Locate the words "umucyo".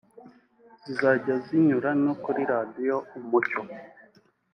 3.17-3.61